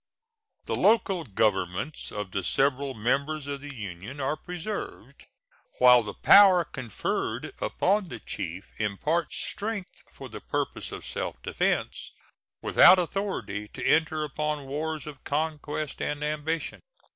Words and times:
The 0.65 0.75
local 0.75 1.23
governments 1.25 2.11
of 2.11 2.31
the 2.31 2.43
several 2.43 2.95
members 2.95 3.45
of 3.45 3.61
the 3.61 3.75
union 3.75 4.19
are 4.19 4.35
preserved, 4.35 5.27
while 5.77 6.01
the 6.01 6.15
power 6.15 6.65
conferred 6.65 7.53
upon 7.61 8.09
the 8.09 8.17
chief 8.19 8.71
imparts 8.79 9.35
strength 9.35 10.01
for 10.11 10.27
the 10.27 10.41
purposes 10.41 10.91
of 10.91 11.05
self 11.05 11.39
defense, 11.43 12.13
without 12.63 12.97
authority 12.97 13.67
to 13.75 13.85
enter 13.85 14.23
upon 14.23 14.65
wars 14.65 15.05
of 15.05 15.23
conquest 15.23 16.01
and 16.01 16.23
ambition. 16.23 16.79